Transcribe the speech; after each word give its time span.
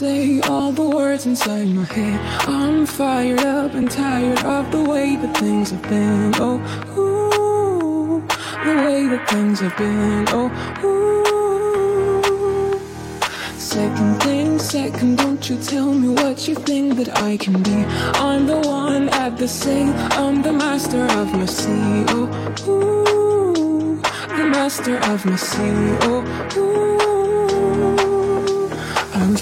say 0.00 0.40
all 0.48 0.72
the 0.72 0.88
words 0.98 1.26
inside 1.26 1.68
my 1.68 1.84
head. 1.84 2.18
I'm 2.48 2.86
fired 2.86 3.40
up 3.40 3.74
and 3.74 3.90
tired 3.90 4.42
of 4.46 4.70
the 4.72 4.82
way 4.82 5.16
that 5.16 5.36
things 5.36 5.72
have 5.72 5.82
been. 5.82 6.32
Oh, 6.36 6.56
ooh, 6.96 8.22
the 8.64 8.74
way 8.86 9.06
that 9.12 9.28
things 9.28 9.60
have 9.60 9.76
been. 9.76 10.24
Oh, 10.30 10.48
ooh. 10.82 11.00
Second 13.58 14.22
thing, 14.22 14.58
second, 14.58 15.18
don't 15.18 15.50
you 15.50 15.58
tell 15.58 15.92
me 15.92 16.08
what 16.08 16.48
you 16.48 16.54
think 16.54 16.96
that 16.96 17.10
I 17.18 17.36
can 17.36 17.62
be. 17.62 17.84
I'm 18.28 18.46
the 18.46 18.60
one 18.60 19.10
at 19.10 19.36
the 19.36 19.46
sail, 19.46 19.92
I'm 20.22 20.40
the 20.40 20.54
master 20.54 21.04
of 21.20 21.30
my 21.34 21.44
sea. 21.44 22.04
Oh, 22.16 22.26
ooh, 22.68 24.00
the 24.38 24.44
master 24.48 24.96
of 25.12 25.26
my 25.26 25.36
sea. 25.36 25.98
Oh, 26.08 26.24
ooh. 26.56 26.89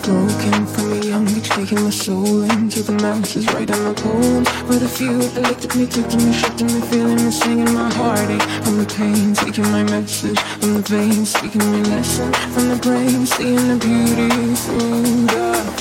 Broken 0.09 0.64
a 0.91 1.05
young 1.05 1.28
age, 1.28 1.51
taking 1.51 1.84
my 1.84 1.91
soul 1.91 2.41
into 2.45 2.83
the 2.83 2.92
masses, 2.92 3.47
writing 3.53 3.84
my 3.84 3.92
poems. 3.92 4.48
For 4.48 4.77
the 4.77 4.89
few 4.89 5.19
that 5.19 5.42
looked 5.42 5.67
at 5.67 5.77
me, 5.77 5.84
took 5.87 6.09
to 6.09 6.17
me, 6.17 6.33
shook 6.33 6.59
me, 6.62 6.81
feeling 6.89 7.23
me, 7.23 7.31
singing 7.31 7.75
my 7.75 7.92
heartache. 7.92 8.41
From 8.65 8.78
the 8.78 8.87
pain, 8.87 9.34
taking 9.34 9.70
my 9.70 9.83
message 9.83 10.41
from 10.61 10.73
the 10.73 10.81
veins, 10.81 11.34
speaking 11.34 11.61
my 11.61 11.83
lesson 11.91 12.33
from 12.55 12.70
the 12.70 12.77
brain, 12.77 13.27
seeing 13.27 13.69
the 13.69 13.77
beauty 13.77 14.55
through 14.55 15.27
the 15.27 15.78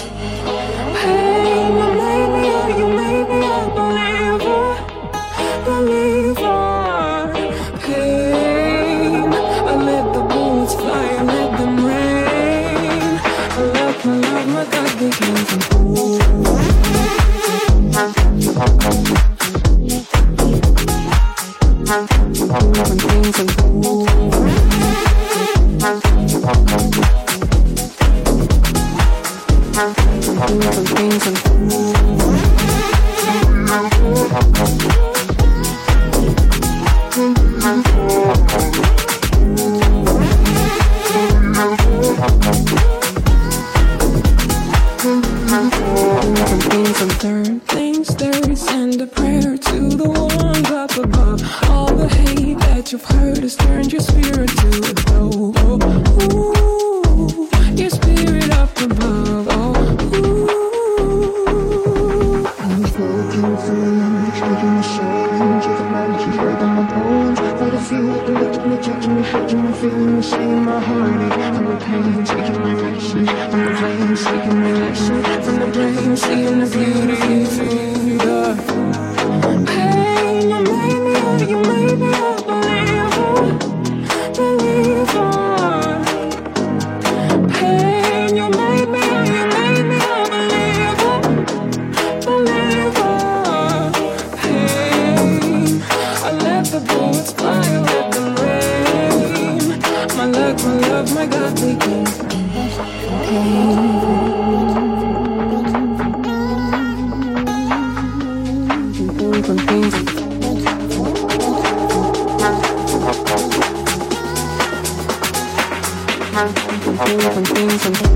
from 117.37 117.45
things 117.45 118.07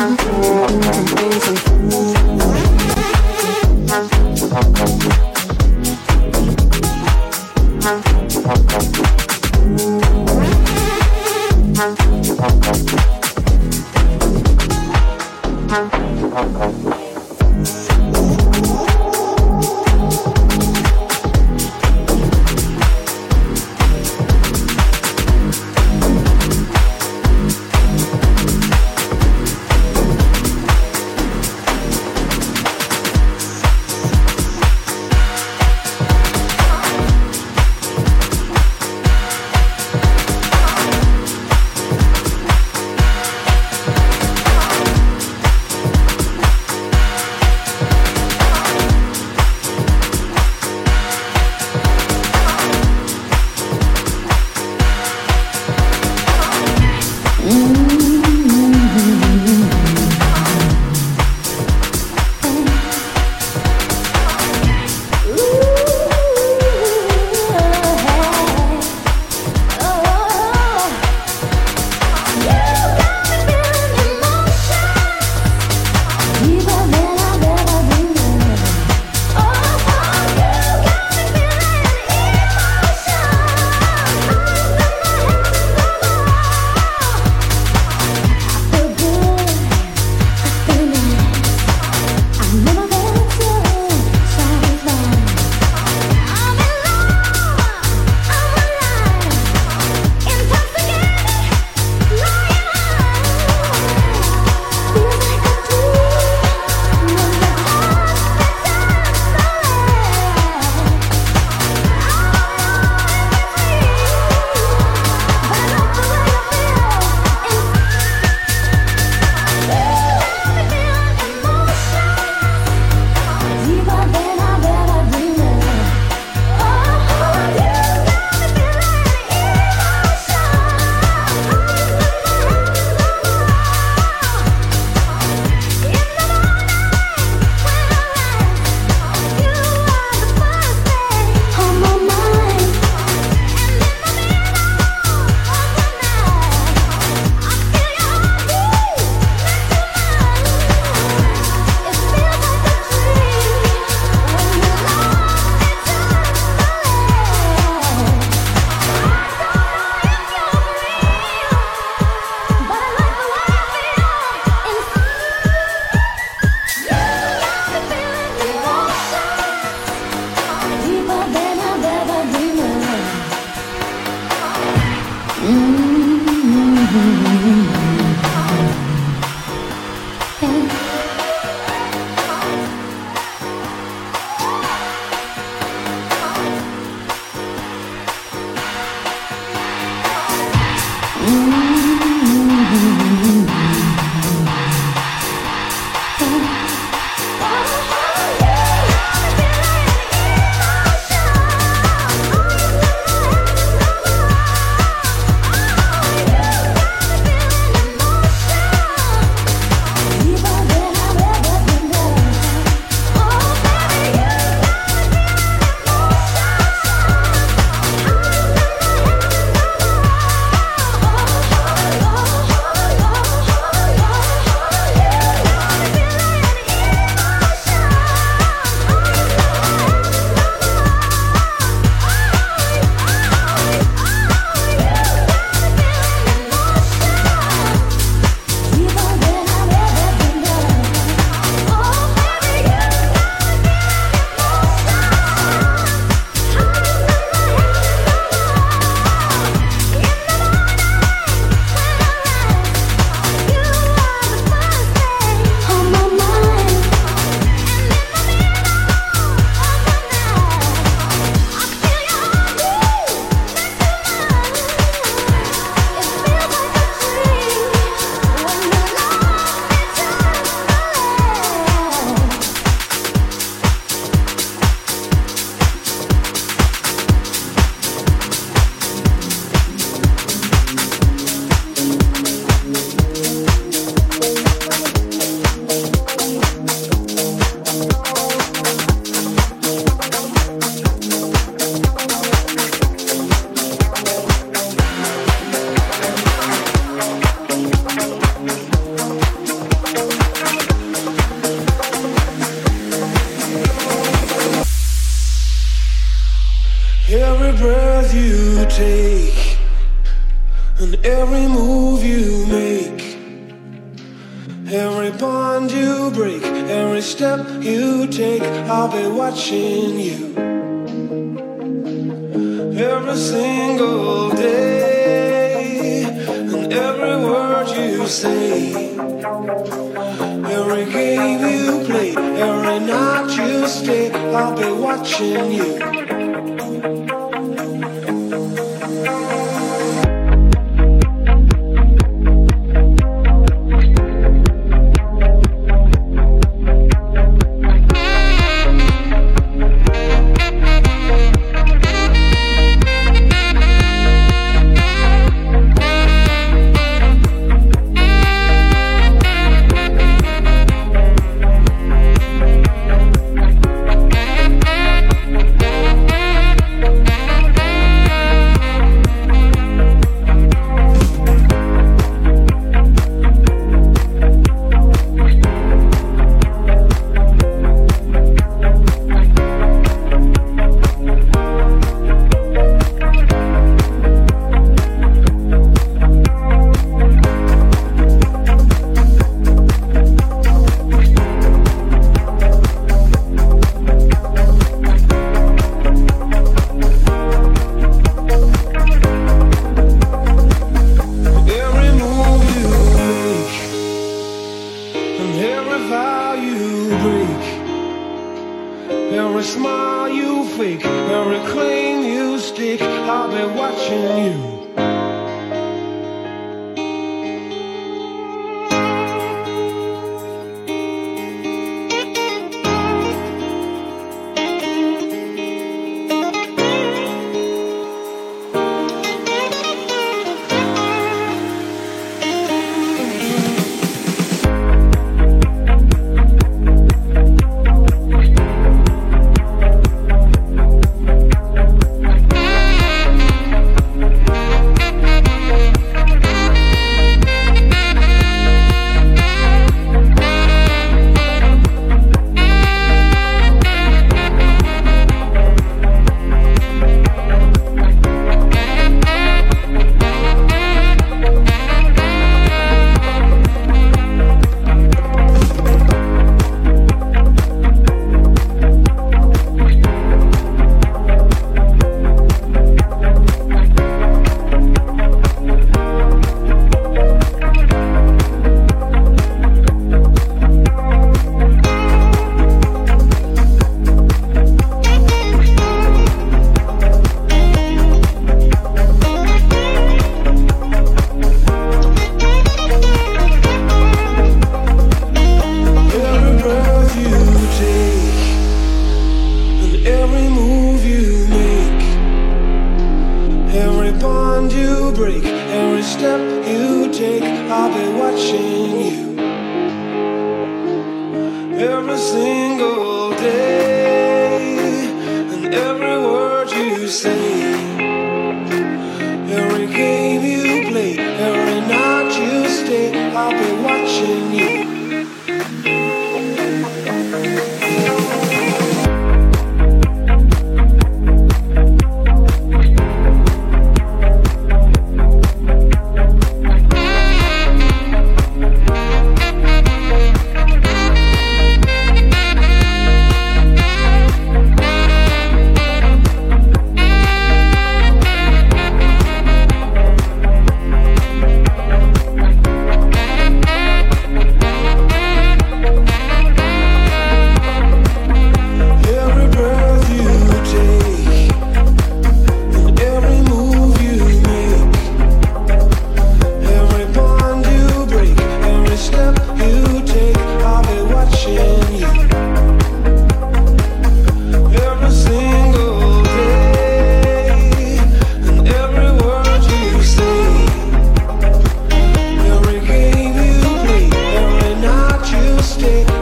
Hong 0.00 0.16
Kong. 0.16 0.80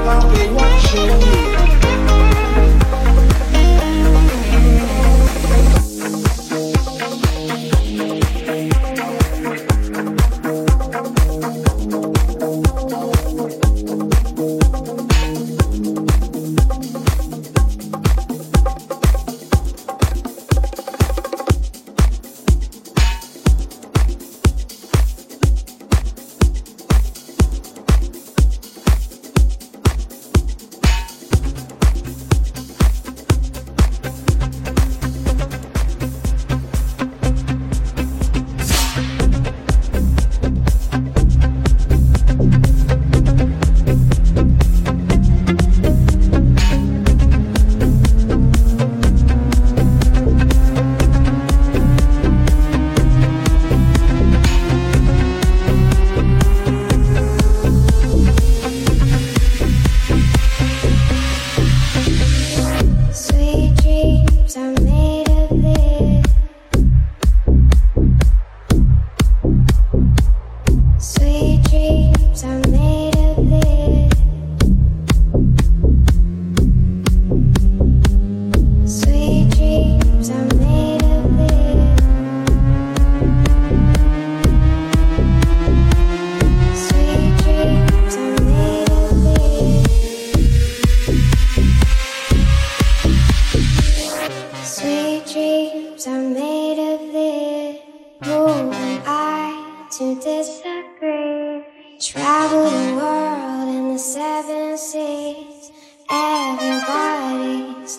I'll 0.06 0.30
be 0.30 0.52
watching 0.52 1.42
you. 1.42 1.47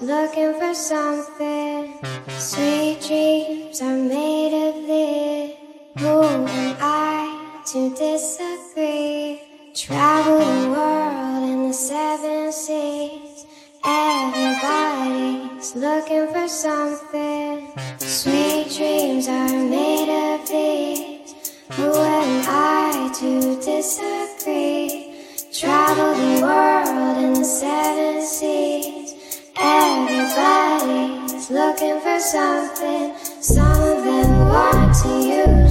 Looking 0.02 0.54
for 0.54 0.74
something. 0.74 2.00
Sweet 2.30 3.02
dreams 3.06 3.82
are 3.82 3.98
made 3.98 4.70
of 4.70 4.88
this. 4.88 5.58
Who 5.98 6.24
am 6.24 6.46
I 6.80 7.62
to 7.74 7.90
disagree? 7.90 9.42
Travel 9.76 10.40
the 10.40 10.70
world 10.70 11.50
in 11.50 11.68
the 11.68 11.74
seven 11.74 12.54
seas. 12.54 13.46
Everybody's 13.84 15.76
looking 15.76 16.28
for 16.32 16.48
something. 16.48 17.74
Sweet 17.98 18.72
dreams 18.78 19.28
are 19.28 19.50
made 19.50 20.10
of 20.34 20.48
this. 20.48 21.52
Who 21.74 21.94
am 21.94 22.46
I 22.48 23.12
to 23.20 23.56
disagree? 23.62 25.26
Travel 25.52 26.14
the 26.14 26.42
world 26.42 27.18
in 27.18 27.34
the 27.34 27.44
seven 27.44 28.26
seas. 28.26 29.09
Everybody's 29.62 31.50
looking 31.52 32.00
for 32.00 32.20
something, 32.20 33.14
some 33.42 33.82
of 33.82 34.04
them 34.06 34.50
want 34.50 34.96
to 35.04 35.10
use. 35.10 35.69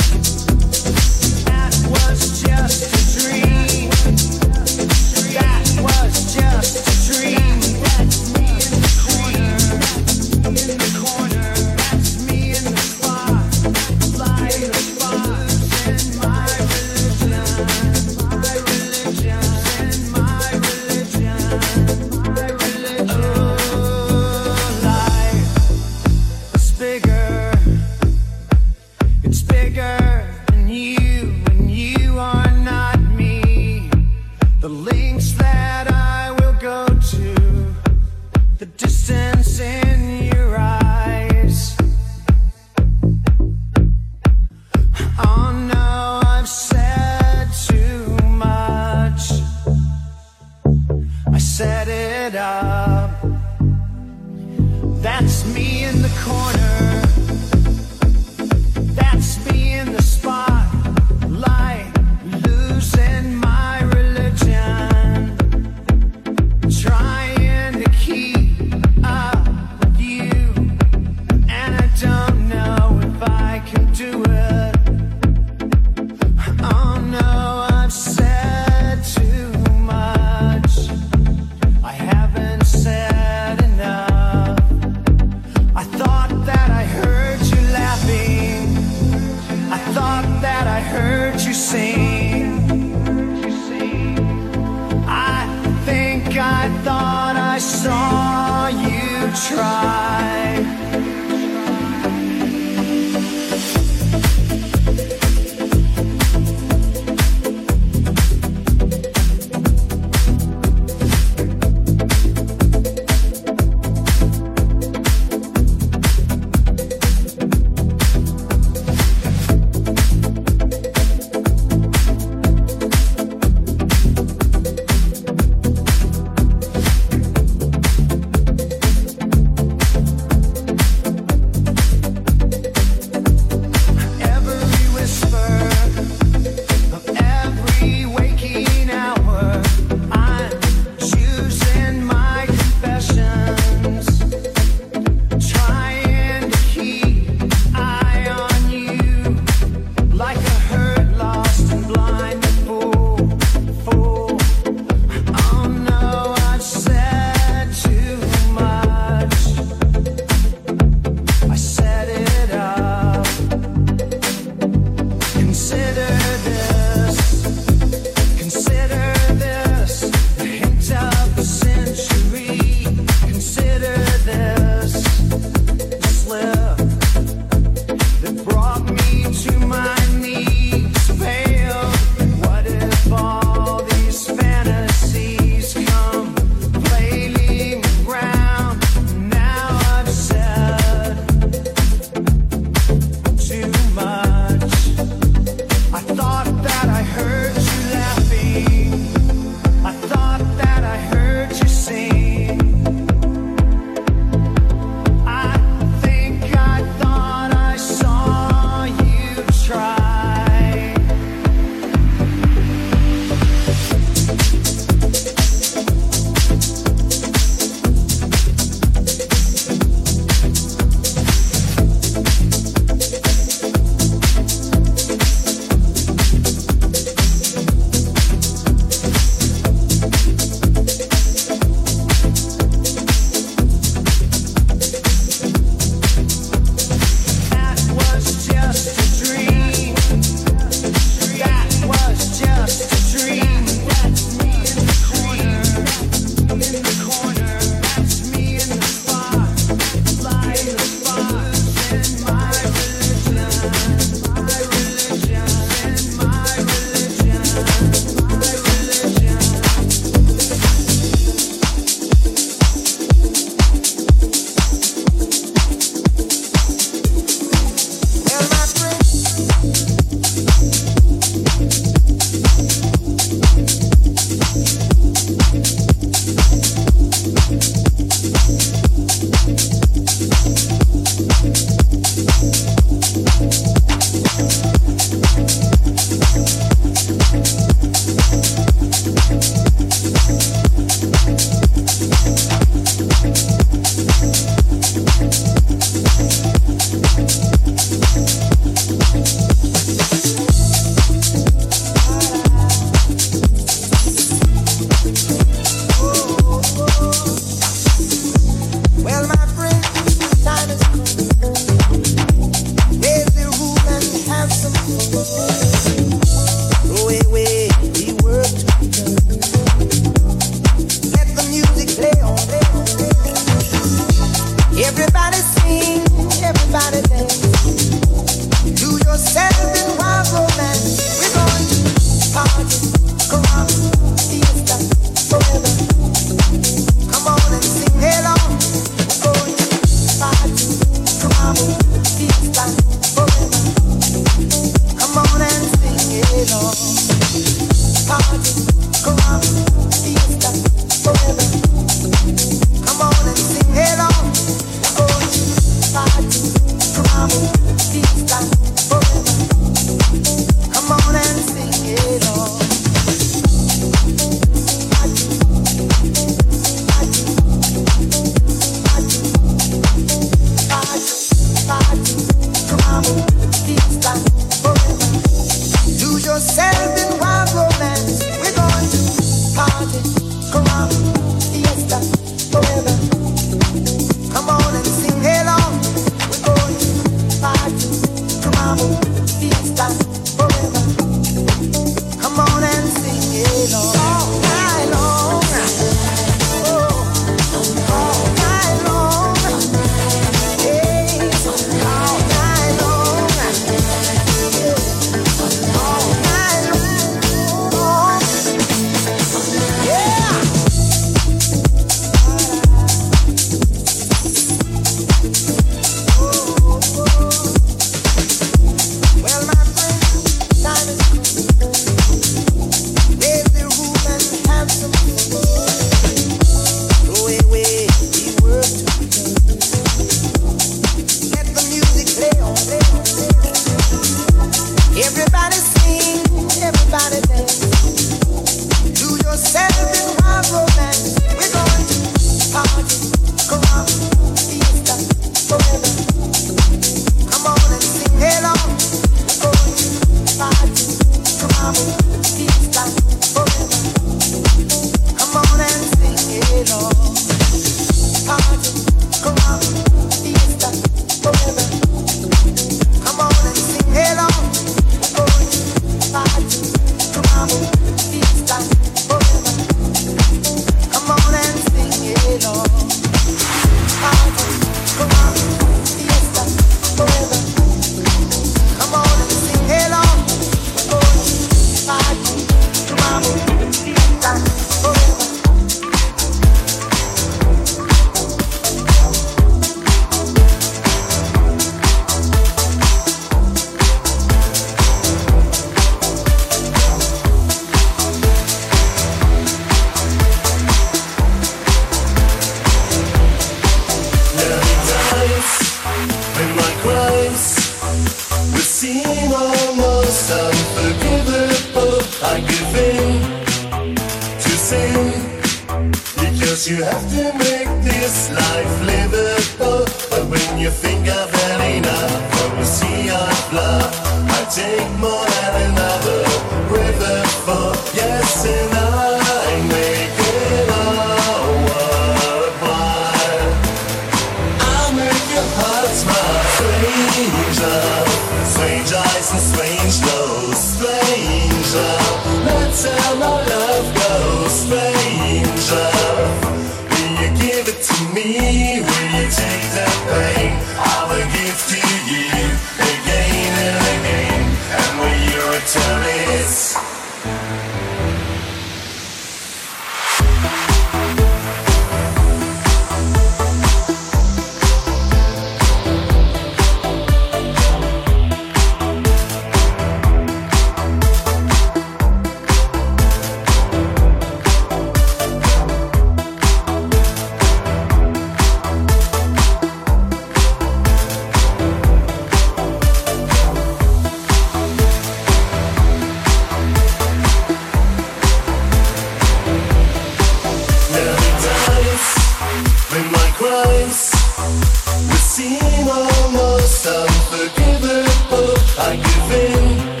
seem 595.36 595.86
almost 595.86 596.86
unforgivable. 596.86 598.54
I 598.78 598.96
give 599.06 599.30
in 599.44 600.00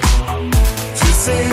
to 0.98 1.08
sin 1.24 1.52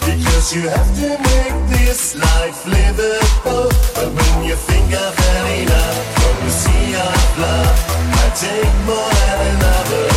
because 0.00 0.54
you 0.54 0.62
have 0.70 0.90
to 1.00 1.10
make 1.28 1.58
this 1.76 2.16
life 2.16 2.66
livable. 2.66 3.68
But 3.94 4.08
when 4.16 4.44
you 4.48 4.56
think 4.56 4.86
I've 4.94 5.14
had 5.14 5.46
enough, 5.62 5.98
when 6.22 6.36
you 6.44 6.52
see 6.62 6.84
I've 6.96 7.38
loved, 7.44 7.82
I 8.22 8.26
take 8.34 8.74
more 8.86 9.12
than 9.12 9.56
enough. 9.56 10.13